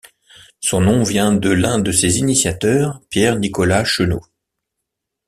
Son 0.61 0.81
nom 0.81 1.03
vient 1.03 1.31
de 1.31 1.51
l'un 1.51 1.77
de 1.77 1.91
ses 1.91 2.17
initiateur, 2.17 2.99
Pierre-Nicolas 3.11 3.83
Chenaux. 3.85 4.25